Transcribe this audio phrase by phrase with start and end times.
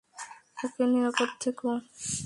[0.57, 1.69] ওকে নিরাপদ থেকো।